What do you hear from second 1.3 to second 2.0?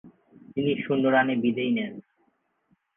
বিদেয় নেন।